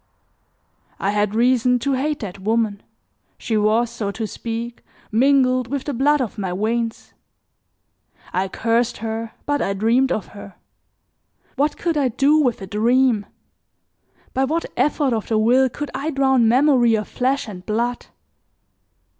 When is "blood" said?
5.93-6.21, 17.63-18.07